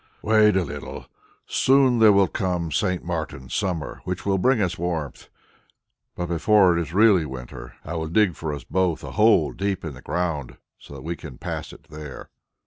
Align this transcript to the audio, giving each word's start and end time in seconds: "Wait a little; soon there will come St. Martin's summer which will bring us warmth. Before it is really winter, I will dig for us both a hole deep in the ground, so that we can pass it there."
"Wait 0.23 0.55
a 0.57 0.63
little; 0.63 1.05
soon 1.45 1.99
there 1.99 2.11
will 2.11 2.27
come 2.27 2.71
St. 2.71 3.03
Martin's 3.03 3.53
summer 3.53 4.01
which 4.03 4.25
will 4.25 4.39
bring 4.39 4.59
us 4.59 4.75
warmth. 4.75 5.29
Before 6.15 6.75
it 6.75 6.81
is 6.81 6.91
really 6.91 7.23
winter, 7.23 7.75
I 7.85 7.93
will 7.93 8.07
dig 8.07 8.33
for 8.33 8.51
us 8.51 8.63
both 8.63 9.03
a 9.03 9.11
hole 9.11 9.51
deep 9.51 9.85
in 9.85 9.93
the 9.93 10.01
ground, 10.01 10.57
so 10.79 10.95
that 10.95 11.03
we 11.03 11.15
can 11.15 11.37
pass 11.37 11.71
it 11.71 11.83
there." 11.91 12.31